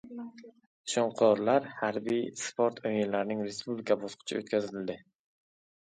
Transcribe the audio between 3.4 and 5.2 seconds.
respublika bosqichi o‘tkazildi